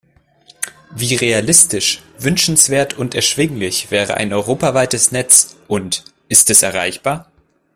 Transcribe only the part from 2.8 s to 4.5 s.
und erschwinglich wäre ein